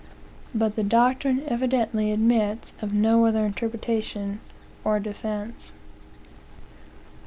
[0.55, 4.39] But the doctrine evidently admits of no other interpretation
[4.83, 5.73] or defence.